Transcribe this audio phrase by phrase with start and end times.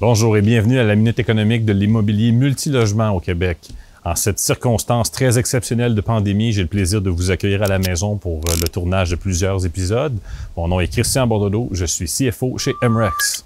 [0.00, 3.58] Bonjour et bienvenue à la Minute économique de l'immobilier multilogement au Québec.
[4.04, 7.80] En cette circonstance très exceptionnelle de pandémie, j'ai le plaisir de vous accueillir à la
[7.80, 10.16] maison pour euh, le tournage de plusieurs épisodes.
[10.56, 13.44] Mon nom est Christian Bordelot, je suis CFO chez MREX.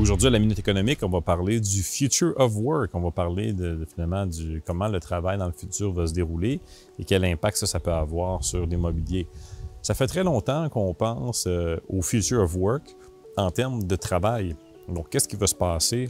[0.00, 2.94] Aujourd'hui, à la Minute économique, on va parler du future of work.
[2.94, 6.60] On va parler de, finalement du comment le travail dans le futur va se dérouler
[7.00, 9.26] et quel impact ça, ça peut avoir sur l'immobilier.
[9.82, 12.94] Ça fait très longtemps qu'on pense euh, au future of work
[13.36, 14.54] en termes de travail.
[14.88, 16.08] Donc, qu'est-ce qui va se passer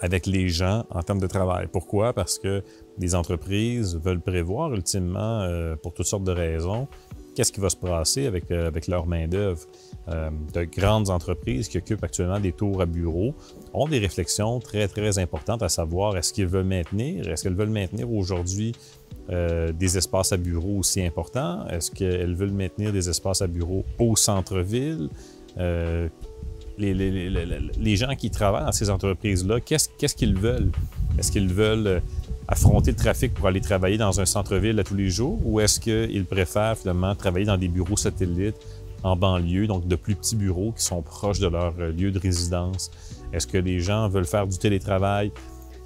[0.00, 1.68] avec les gens en termes de travail?
[1.70, 2.12] Pourquoi?
[2.12, 2.64] Parce que
[2.98, 6.88] les entreprises veulent prévoir ultimement, euh, pour toutes sortes de raisons,
[7.38, 9.60] qu'est-ce qui va se passer avec, euh, avec leur main-d'œuvre.
[10.08, 13.32] Euh, de grandes entreprises qui occupent actuellement des tours à bureaux
[13.72, 17.68] ont des réflexions très, très importantes à savoir est-ce qu'ils veulent maintenir, est-ce qu'elles veulent
[17.68, 18.72] maintenir aujourd'hui
[19.30, 21.64] euh, des espaces à bureaux aussi importants?
[21.68, 25.08] Est-ce qu'elles veulent maintenir des espaces à bureaux au centre-ville?
[25.56, 30.70] les, les, les, gens qui travaillent dans ces entreprises-là, qu'est-ce qu'ils veulent?
[31.18, 32.00] Est-ce qu'ils veulent
[32.48, 35.78] affronter le trafic pour aller travailler dans un centre-ville à tous les jours ou est-ce
[35.78, 38.56] qu'ils préfèrent finalement travailler dans des bureaux satellites
[39.02, 42.18] en banlieue, donc de plus petits bureaux qui sont proches de leur euh, lieu de
[42.18, 42.90] résidence?
[43.32, 45.30] Est-ce que les gens veulent faire du télétravail?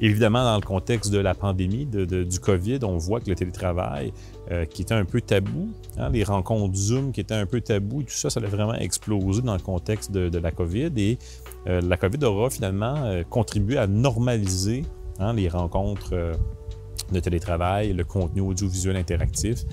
[0.00, 4.12] Évidemment, dans le contexte de la pandémie, de, du COVID, on voit que le télétravail,
[4.50, 8.02] euh, qui était un peu tabou, hein, les rencontres Zoom qui étaient un peu tabou,
[8.02, 10.92] tout ça, ça a vraiment explosé dans le contexte de, la COVID.
[10.96, 11.18] Et
[11.66, 14.84] euh, la COVID aura finalement contribué à normaliser
[15.18, 16.34] Hein, les rencontres euh,
[17.10, 19.64] de télétravail, le contenu audiovisuel interactif.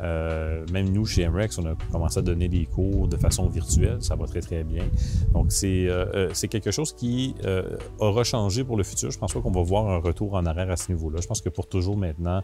[0.00, 3.98] Euh, même nous, chez MREX, on a commencé à donner des cours de façon virtuelle.
[4.00, 4.84] Ça va très, très bien.
[5.32, 7.34] Donc, c'est euh, quelque chose qui
[7.98, 9.10] aura changé pour le futur.
[9.10, 11.20] Je pense pas qu'on va voir un retour en arrière à ce niveau-là.
[11.20, 12.42] Je pense que pour toujours maintenant,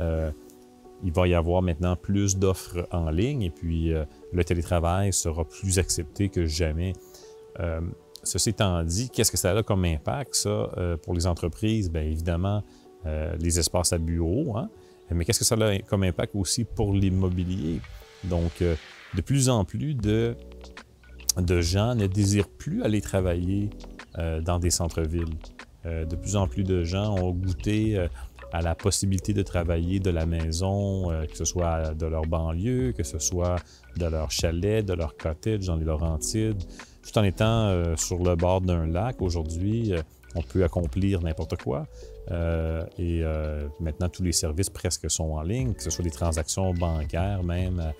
[0.00, 3.92] il va y avoir maintenant plus d'offres en ligne et puis
[4.32, 6.92] le télétravail sera plus accepté que jamais.
[8.26, 11.90] Ceci étant dit, qu'est-ce que ça a comme impact, ça, euh, pour les entreprises?
[11.90, 12.62] Bien évidemment,
[13.06, 14.68] euh, les espaces à bureau, hein?
[15.10, 17.80] mais qu'est-ce que ça a comme impact aussi pour l'immobilier?
[18.24, 18.74] Donc, euh,
[19.14, 20.34] de plus en plus de,
[21.38, 23.70] de gens ne désirent plus aller travailler
[24.42, 25.36] dans des centres-villes.
[25.84, 28.08] de plus en plus de gens ont goûté
[28.52, 33.02] à la possibilité de travailler de la maison, que ce soit de leur banlieue, que
[33.02, 33.56] ce soit
[33.96, 36.62] de leur chalet, de leur cottage dans les Laurentides
[37.06, 39.22] tout en étant euh, sur le bord d'un lac.
[39.22, 40.02] Aujourd'hui, euh,
[40.34, 41.86] on peut accomplir n'importe quoi.
[42.30, 43.22] Euh, et
[43.80, 47.92] maintenant, tous les services presque sont en ligne, que ce soit des transactions bancaires, même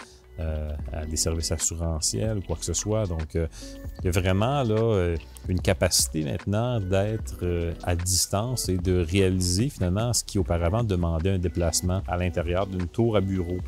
[1.08, 3.06] des services assurantiels ou quoi que ce soit.
[3.06, 5.14] Donc, il y a vraiment là,
[5.48, 11.38] une capacité maintenant d'être à distance et de réaliser finalement ce qui auparavant demandait un
[11.38, 13.58] déplacement à l'intérieur d'une tour à bureau.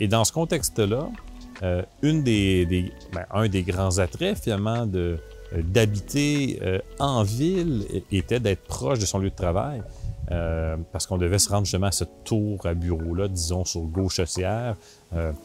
[0.00, 1.08] et dans ce contexte-là,
[1.62, 5.18] euh, une des, ben, un des grands attraits finalement de,
[5.52, 9.80] euh, d'habiter euh, en ville était d'être proche de son lieu de travail.
[10.92, 14.76] Parce qu'on devait se rendre justement à cette tour à bureau-là, disons, sur gauche chaussière.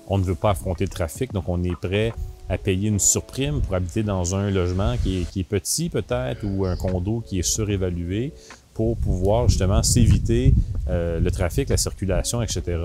[0.07, 2.13] on ne veut pas affronter le trafic, donc on est prêt
[2.49, 6.75] à payer une surprime pour habiter dans un logement qui est, petit peut-être ou un
[6.77, 8.31] condo qui est surévalué
[8.73, 10.53] pour pouvoir justement s'éviter
[10.87, 12.77] le trafic, la circulation, etc.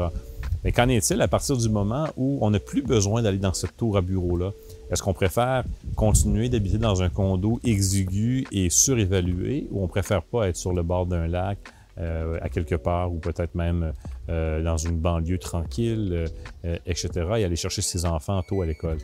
[0.64, 3.76] Mais qu'en est-il à partir du moment où on n'a plus besoin d'aller dans cette
[3.76, 4.52] tour à bureau-là?
[4.90, 5.64] Est-ce qu'on préfère
[5.96, 10.82] continuer d'habiter dans un condo exigu et surévalué ou on préfère pas être sur le
[10.82, 11.58] bord d'un lac
[11.98, 13.92] euh, à quelque part ou peut-être même
[14.28, 16.26] euh, dans une banlieue tranquille,
[16.64, 18.98] euh, etc., et aller chercher ses enfants tôt à l'école?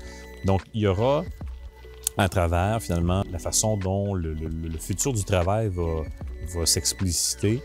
[0.44, 1.24] Donc, il y aura
[2.16, 4.34] à travers finalement la façon dont le,
[4.80, 6.02] futur du travail va,
[6.54, 7.62] va s'expliciter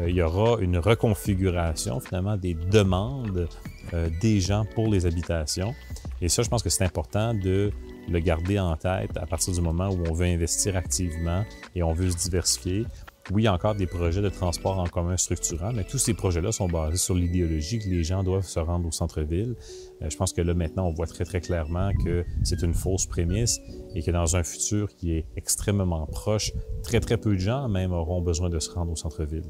[0.00, 3.48] euh, il y aura une reconfiguration finalement des demandes
[3.94, 5.74] euh, des gens pour les habitations.
[6.20, 7.72] Et ça, je pense que c'est important de
[8.08, 11.44] le garder en tête à partir du moment où on veut investir activement
[11.74, 12.84] et on veut se diversifier.
[13.30, 16.96] Oui, encore des projets de transport en commun structurants, mais tous ces projets-là sont basés
[16.96, 19.54] sur l'idéologie que les gens doivent se rendre au centre-ville.
[20.02, 23.06] Euh, je pense que là, maintenant, on voit très, très clairement que c'est une fausse
[23.06, 23.60] prémisse
[23.94, 26.52] et que dans un futur qui est extrêmement proche,
[26.82, 29.44] très, très peu de gens même auront besoin de se rendre au centre-ville.